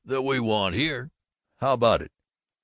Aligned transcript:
that 0.05 0.21
we 0.23 0.39
want 0.39 0.73
here. 0.75 1.11
How 1.57 1.73
about 1.73 2.01
it? 2.01 2.11